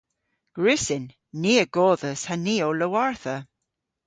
Gwrussyn. 0.59 1.05
Ni 1.41 1.53
a 1.63 1.65
godhas 1.75 2.21
ha 2.27 2.35
ni 2.45 2.55
ow 2.67 2.73
lowartha. 2.79 3.35